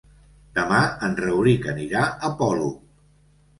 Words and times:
Demà 0.59 0.79
en 1.09 1.13
Rauric 1.19 1.69
anirà 1.75 2.09
a 2.09 2.33
Polop. 2.43 2.83